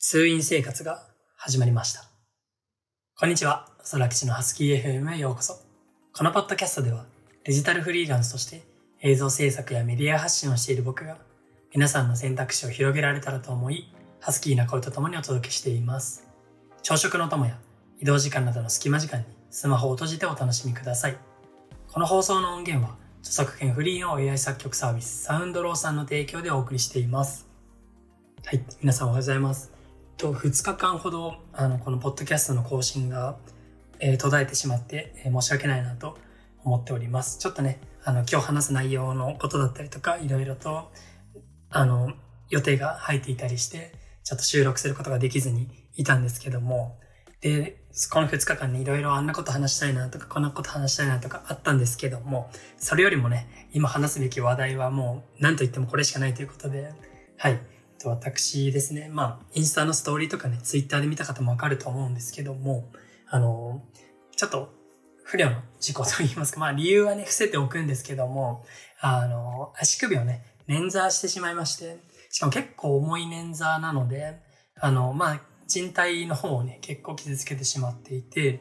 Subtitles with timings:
[0.00, 1.02] 通院生活が
[1.36, 2.04] 始まりました。
[3.18, 5.58] こんにちは、空吉のハスキー FM へようこそ。
[6.12, 7.04] このポッドキャストでは、
[7.42, 8.62] デジタルフリーランスとして
[9.02, 11.18] 映像制作やメディア発信をしている僕が、
[11.74, 16.28] 皆さんの選択肢を広げられたらと思い、ハスキーな声とともにお届けしています。
[16.82, 17.58] 朝食の友や
[17.98, 21.16] 移動時間などの隙間時間にスマホを閉じてお楽しみください。
[21.92, 27.48] この放送の音源は、著作権フリーの AI 作曲サービスサウンドローさんの提供でお送りしています。
[28.44, 29.77] はい、皆さんおはようございます。
[30.18, 33.36] と2日間ほどあのこのポッドキャストの更新が、
[34.00, 36.18] えー途絶えてしまって、えー申し訳ないなと
[36.64, 37.38] 思っております。
[37.38, 40.90] ちょっとね、あの今日話す内容のことだったりとか、いろいろと
[41.70, 42.12] あの
[42.50, 43.92] 予定が入っていたりして、
[44.24, 46.98] ちょっと収録することができずにいたんですけども、
[47.40, 56.92] で、この2日間にいろいろあんなこと話したいなとか、こんなこと話したいなとかあったんですけども、それよりもね、今話すべき話題はもう何と言ってもこれしかないということで、
[57.36, 57.77] はい。
[57.98, 62.90] と私ですね、まあ、インスタのストーリーとかね、ツイッターで見た方もわかると思うんですけども、
[63.28, 63.82] あの、
[64.36, 64.72] ちょっと
[65.24, 68.64] 不良の事故と言いますか、まあ理由はね、伏せておくんですけども、
[69.00, 71.98] あの、足首をね、捻挫してしまいまして、
[72.30, 74.40] しかも結構重い捻挫なので、
[74.80, 78.60] あの、まあ、人体の方をね、結構傷つけてしまっていて、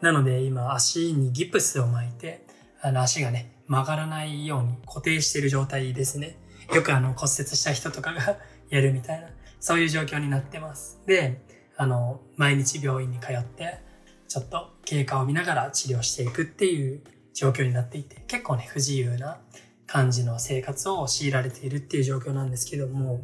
[0.00, 2.46] なので今足にギプスを巻いて、
[2.80, 6.36] あの足がね、曲がらないように固定している状態ですね。
[6.74, 8.38] よくあの骨折した人とかが
[8.70, 9.28] やるみたいな、
[9.60, 11.00] そういう状況になってます。
[11.06, 11.40] で、
[11.76, 13.78] あの、毎日病院に通って、
[14.26, 17.02] ちょっと経過を見ながら治療していくっていう
[17.34, 19.38] 状況になっていて、結構ね、不自由な
[19.86, 23.20] 感じの生活を強いられているっていう状況なんですけども、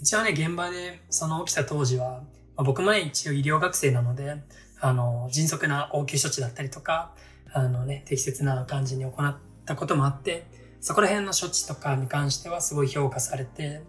[0.00, 2.24] 一応ね、現場でその起きた当時は、
[2.56, 4.36] まあ僕もね、一応医療学生なので、
[4.80, 7.14] あの、迅速な応急処置だったりとか、
[7.52, 10.46] あのね、適切な感じに行ったこともあって、
[10.80, 13.82] そこら辺の処置とかに関してはすごい評価されて、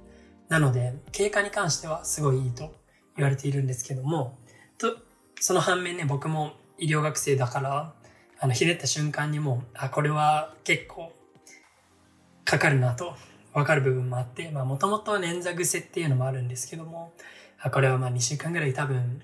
[0.50, 2.74] なので、経過に関してはすごいいいと
[3.16, 4.38] 言われているんですけども、
[4.78, 4.98] と、
[5.40, 7.94] その反面ね、僕も医療学生だから、
[8.40, 11.14] あの、ひねった瞬間にも、あ、これは結構、
[12.46, 13.16] かかるなと、
[13.54, 17.14] わかる部分もあって、まあ、もともと捻挫癖っていうのもあるんですけども、
[17.60, 19.22] あ、これはまあ2週間ぐらい多分、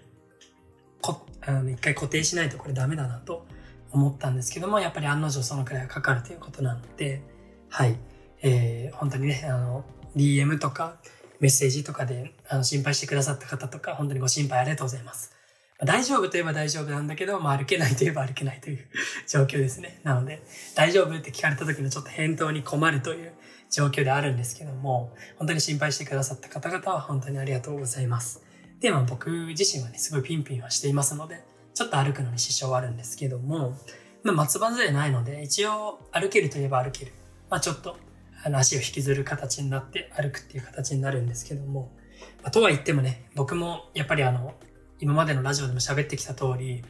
[1.01, 3.45] こ、あの、一回固定しないとこれダメだなと
[3.91, 7.21] 思ったんですけども、やっぱり案の定そのくらいはかかるということなので、
[7.69, 7.97] はい。
[8.41, 9.83] えー、本当にね、あの、
[10.15, 10.97] DM とか
[11.39, 15.31] メッセージとかであの心配してくださった方とか、本当にご心配ありがとうございます。
[15.79, 18.79] ま大丈夫といえば大丈夫なんだけど、まあ、歩けないといえば歩けないという
[19.27, 20.01] 状況ですね。
[20.03, 20.41] なので、
[20.75, 23.33] 大丈夫って聞かれた時のちょっと返答に困るという
[23.71, 28.43] 状況であるんですけども、本当に心配してくださった方々は本当にありがとうございます。
[28.81, 33.77] で、まあ僕自身はね、すごいピンピンはしていますので、ちょっと歩くのに支障はあるんですけども、
[34.23, 37.13] まあ松葉杖ないので、一応歩けるといえば歩ける。
[37.49, 37.95] まあちょっと、
[38.43, 41.91] あの足を引きずる形になって歩くっていう形になるんですけども、
[42.41, 44.55] まあ、とは言ってもね、僕もやっぱりあの、
[44.99, 46.83] 今までのラジオでも喋ってきた通り、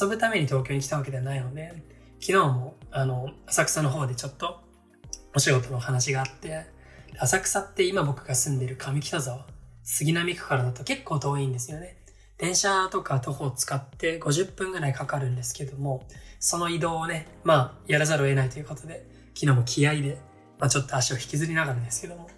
[0.00, 1.72] 遊ぶために東京に来たわけではないので、
[2.20, 4.60] 昨日もあの、浅草の方でちょっと
[5.34, 6.66] お仕事の話があって、
[7.18, 9.46] 浅草って今僕が住んでる上北沢、
[9.82, 11.98] 杉並区からだと結構遠いんですよね。
[12.38, 16.06] 電車とか徒歩を使って50分ぐらいかかるんですけども、
[16.40, 20.18] その移動をね、まあ、やらざるを得ないということで、昨日も気合で、
[20.58, 22.28] まあちょっと足を引きずりながらですけども、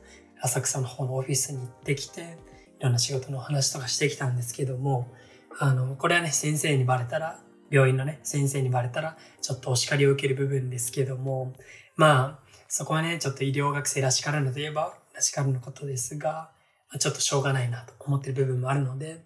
[0.42, 2.38] 浅草の方のオフィスに行ってきて、
[2.78, 5.12] いろんな仕事の話とかしてきたんですけども、
[5.58, 7.40] あの、これはね、先生にバレたら、
[7.70, 11.54] 病院のね、先生にバレたら、ちょっとお叱りを受ける部分ですけども、
[11.96, 16.50] まあ、そこはね、ちょっと医療学生らしからぬといえば、らしからぬことですが、
[16.88, 19.24] まあちょっとしょうがないなと思ってる部分もあるので、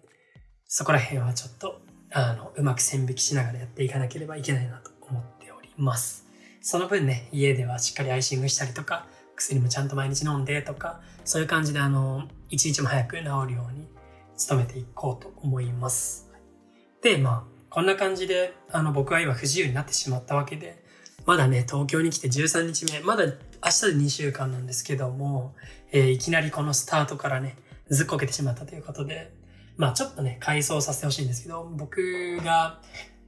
[0.65, 1.81] そこら辺はちょっと、
[2.11, 6.30] あの、うまく線引きしながらやっていかなければいけないなと思っております。
[6.61, 13.87] その分ね、家ではしっかりアイシングしたりとか、薬もちゃんと毎日飲んでとか、そういう感じであの、一日も早く治るように
[14.47, 16.31] 努めていこうと思います。
[17.01, 20.83] で、まあ、こんな感じで、あの、僕は今不自由になってしまったわけで、
[21.25, 25.55] まだね、東京に来て13日目、まだ明日で2週間なんですけども、
[25.91, 27.55] えーいきなりこのスタートからね、
[27.89, 29.33] ずっこけてしまったということで、
[29.77, 32.81] まあちょっとね、回想させてほしいんですけど、僕が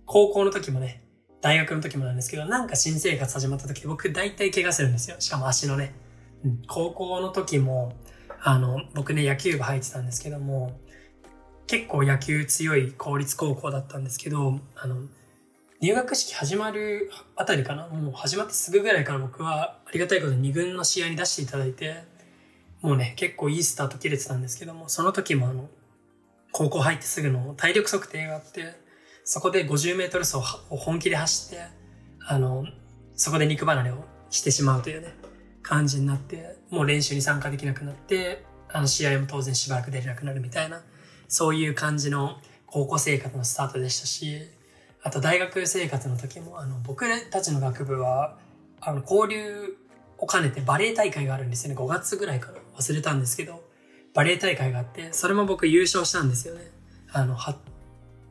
[0.05, 1.03] 高校の時もね、
[1.43, 5.17] 大学の時もなんですけど、なんか新生活始まった時、僕大体怪我するんですよ。
[5.19, 5.93] しかも足のね。
[6.45, 7.93] うん高校の時も、
[8.41, 10.79] あの、僕ね、野球部入ってたんですけども、
[11.67, 15.01] 結構野球強い公立高校だったんですけど、あの、
[15.81, 17.87] 入学式始まるあたりかな？
[17.89, 22.05] もう始まってすぐぐらいから僕はありがたいことに2軍の試合に出していただいて、
[22.81, 25.69] もうね、結構いいスタート切れてたんですけども、その時もあの、
[26.53, 28.81] 高校入ってすぐの体力測定があって、
[29.23, 30.37] そこで50メートル走
[30.69, 31.63] を本気で走って、
[32.25, 32.65] あの、
[33.15, 35.13] そこで肉離れをしてしまうというね、
[35.61, 40.81] 感じになって、もう練習に参加できなくなって、あの試合も当然しばらく出れなくなるみたいな、
[41.27, 44.41] そういう感じの高校生活のスタートでしたし、
[45.03, 48.37] あと大学生活の時も、あの、僕たちの学部は、
[48.81, 49.77] あの、交流
[50.17, 51.79] を兼ねてバレエ大会があるんですよね。
[51.79, 52.57] 5月ぐらいかな。
[52.77, 53.63] 忘れたんですけど、
[54.13, 56.71] バレエ大会があって、それも僕優勝したんですよね。
[57.11, 57.35] あの、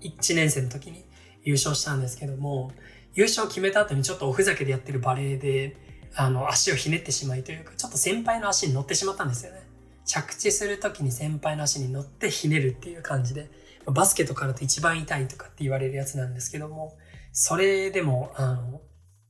[0.03, 1.05] 1年生の時に
[1.43, 2.73] 優勝したんですけども、
[3.15, 5.77] 優勝決めた後にちょっとおふざけでやってるバレエで、
[6.15, 9.63] あの、足をひねってしまいというか、ちょっと先輩の足に乗ってしまったんですよね。
[10.05, 13.51] 着地する時に先輩の足に乗ってひねるっていう感じで、
[13.87, 16.97] バスケとかだと一番痛いとかって言われるやつなんですけども、
[17.33, 18.81] それでも、あの、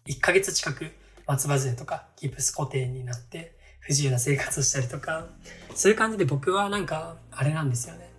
[0.07, 0.91] 1ヶ月近く
[1.27, 5.29] 松葉杖とかギプス固定になって不自由な生活をしたりとか、
[5.75, 8.12] そういう感じで僕はなんか、あれなんですよね。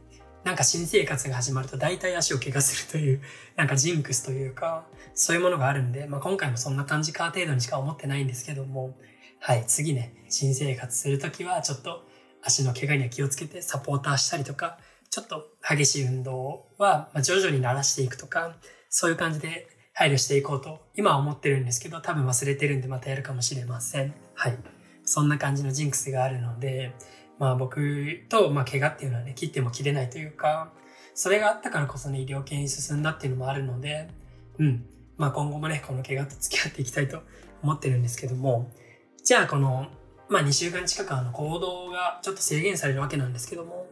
[0.44, 3.22] なんか新生活が始まると大体足を怪我するという、
[3.56, 8.98] なんかジンクスというか、そういうものがあるんで、まあ今回もそんな感じか程度にしか思ってないんですけども、
[9.40, 12.06] はい、次ね、新生活するときはちょっと
[12.42, 14.80] 足の怪我には気をつけてサポーターしたりとか、
[15.10, 18.58] ちょっと激しい運動は徐々に慣らしていくとか、
[18.90, 24.14] そういう感じで配慮していこうと今は思ってるんですけど、多分忘れてるんでまたやるかもしれません。
[24.34, 24.58] はい。
[25.06, 26.94] そんな感じのジンクスがあるので、
[27.44, 30.72] まあ僕と、まあ怪我っていうのはね、切っても切れないというか、
[31.14, 34.08] それがあったからこそね、医療系に進んだっていうのもあるので、
[34.60, 34.86] うん。
[35.18, 37.22] まあ今後もね、この怪我と付き合っていきたいと
[37.62, 38.72] 思ってるんですけども、
[39.26, 39.88] じゃあこの、
[40.30, 43.88] まあ2週間近くあの行動がちょっと制限されるわけなんですけども、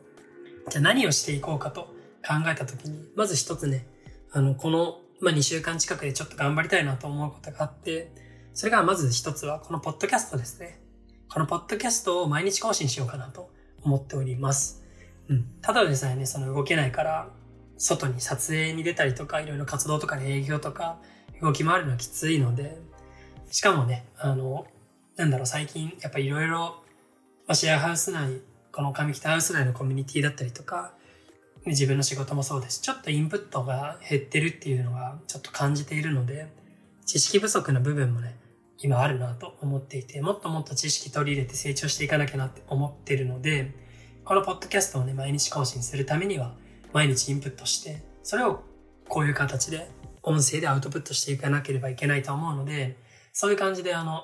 [0.69, 1.81] じゃあ何をしていこうかと
[2.25, 3.86] 考えたときに、まず一つね、
[4.31, 8.13] あの、この、まあ2週間近くでちょっと頑張りたいなと思うことがあって、
[8.53, 10.81] それがまず一つはこのポッドキャストですね。
[11.33, 13.51] このポッドキャストを毎日更新しようかなと
[13.83, 14.83] 思っております。
[15.30, 15.45] うん。
[15.62, 17.30] ただでさえね、その動けないから、
[17.78, 20.98] 外に撮影に出たりとか、いろいろ活動とか営業とか、
[21.42, 22.78] 動き回るのはきついので、
[23.50, 24.68] しかもね、あの、
[25.16, 26.83] なんだろう、最近、やっぱいろいろ、
[27.48, 28.42] ま、シェアハウス内、
[28.74, 30.92] この上北ハウス内のコミュニティだったりとか、
[31.66, 32.81] 自分の仕事もそうです。
[32.81, 36.51] ちょっとインプットが減ってるっていうのがちょっと感じているので、
[37.06, 38.36] 知識不足の部分もね、
[38.81, 43.72] 今あるなと思っていて、もっともっと知識取り入れて成長していかなきゃなって思ってるので、
[44.25, 46.56] このポッドキャストをね、毎日更新するためには、
[46.94, 48.63] 毎日インプットして、それを
[49.07, 49.89] こういう形で、
[50.24, 52.98] 音声でアウトプットしていかなければいけないと思うので、
[53.33, 54.24] そういう感じであの、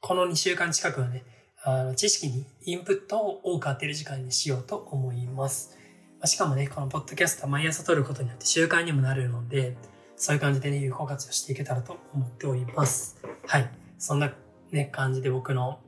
[0.00, 1.24] この2週間近くはね、
[1.62, 5.76] あの、知識にインプットを多く当てる時間にしようと思います。
[6.24, 9.76] しかもね、このポッドキャストは毎朝撮ることによって習慣にもなるので、
[10.16, 13.16] そういう感じでね、有効活用していけたらと思っております。
[13.46, 13.79] はい。
[14.00, 14.32] そんな
[14.72, 15.78] ね、感じで僕の、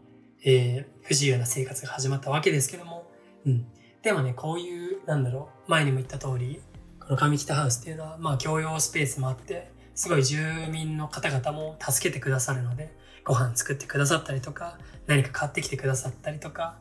[0.44, 3.10] えー、不自由な生活が始まったわけですけども、
[3.46, 3.66] うん。
[4.02, 6.60] でもね、こういう、なんだろう、前にも言った通り、
[7.00, 12.94] この上北ハウスっていうのは、まあ、共用スペースもあって、すごい住民の方々も助けてくださるので、
[13.24, 16.78] ご飯作ってくださったりとか、何か買ってきてくださったりとか、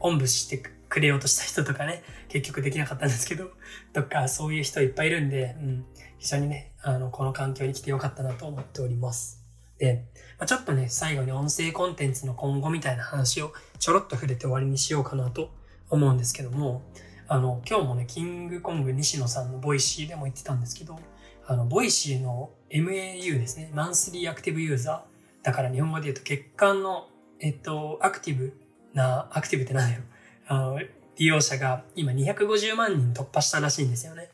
[0.00, 0.58] おんぶして
[0.88, 3.52] くれようとした人とかね、結局できなかったんですけど、
[3.92, 5.84] とか、そういう人いっぱいいるんで、うん、
[6.18, 9.41] 非常にね、あの、この環境に来てよかったなと思っております。
[9.82, 10.04] で、
[10.38, 15.50] まあ、ちょっとね、最後に音声コンテンツの今後みたいな話をちょろっと触れて終わりにしようかなと
[15.90, 16.82] 思うんですけども、
[17.26, 21.00] あの、今日もね、キングコング西野さんのボイシーでも言ってたんですけど、
[21.46, 25.44] あの、ボイシーの MAU ですね、マンスリーアクティブユーザー。
[25.44, 27.08] だから日本語で言うと月間の、
[27.40, 28.56] えっと、アクティブ
[28.94, 30.02] な、アクティブって何だよ。
[30.46, 30.78] あの、
[31.16, 34.30] 利用者が今250万人突破したらしいんですよね。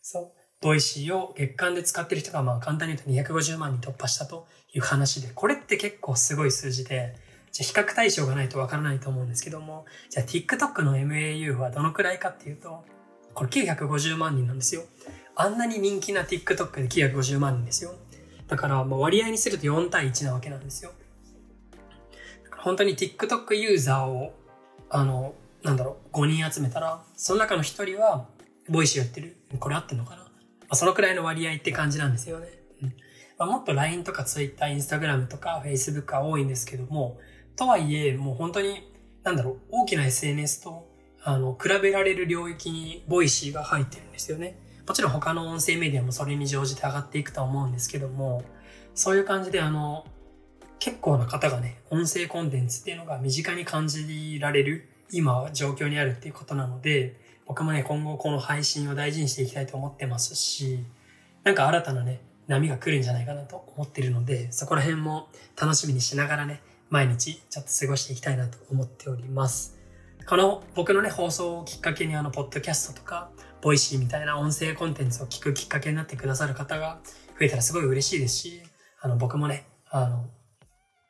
[0.00, 0.41] そう。
[0.62, 7.14] ボイシーを月間で使ってる人がまあ簡単に言うと250万人突破したという話で、これって結構すごい数字で、
[7.50, 12.84] じゃ比較対象がないとわからないと思うんですけども、じゃあ TikTok の MAU はどのくらいかっていうと、
[13.34, 14.82] これ950万人なんですよ。
[15.34, 17.94] あんなに人気な TikTok で950万人ですよ。
[18.46, 20.92] だからまあ割合にすると4対1なわけなんですよ。
[22.58, 24.32] 本当に TikTok ユーザーを、
[24.88, 28.28] あの、なんだろう、5人集めたら、その中の1人は、
[28.68, 29.36] ボイシーやってる。
[29.58, 30.21] これ合ってんのかな、
[30.72, 32.48] あ、そのくらいの割合って感じなんですよね。
[32.82, 32.94] うん
[33.38, 37.18] まあ、もっと LINE とか Twitter、Instagram とか Facebook は多いんですけども、
[37.56, 38.90] とはいえ、もう本当に、
[39.22, 40.88] なんだろう、大きな SNS と、
[41.22, 44.58] あの、比べられる領域にボイシーが入ってるんですよね。
[44.86, 48.42] もちろん他の音声メディアもそれに乗じて上がっていくとは思うんですけども、
[48.94, 50.06] そういう感じであの、
[50.78, 57.20] 結構な方がね、音声コンテンツっていうのが身近に感じられる今状況にあるっていうことなので、
[57.52, 60.86] 僕もね、今後この配信を大事にしていきたいと思ってますし、
[61.44, 65.28] なんか新たなね、波が来るんじゃないかなと思ってるので、そこら辺も
[65.60, 69.78] 楽しみにしながらね、毎日ちょっと過ごしていきたいなと思っております。
[70.26, 73.30] この僕のね、放送をきっかけにあの、ポッドキャストとか、
[73.60, 77.00] ボイシーみたいな音声コンテンツを聞くきっかけになってくださる方が
[77.38, 78.62] 増えたらすごい嬉しいですし、
[79.02, 80.24] あの、僕もね、あの、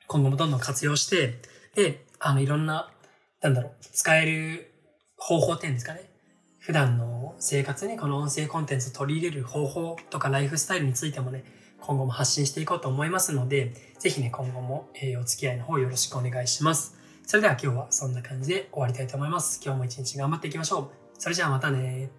[0.09, 1.41] 今後もどんどん活用して、
[1.77, 2.91] で、あの、いろんな、
[3.43, 4.73] なんだろう、使える
[5.17, 6.12] 方法っていうんですかね。
[6.63, 11.43] 普段の生活にこの音声コンテンツを取り入れる方法とかライフスタイルについてもね、
[11.81, 16.97] 今後も発信していこうと思いますので、ぜひね、今後も、えお付き合いの方よろしくお願いします。
[17.27, 19.61] それでは今日はそんな感じで終わりたいと思います。
[19.61, 20.91] 今日も一日頑張っていきましょう。
[21.19, 22.11] それじゃあまたね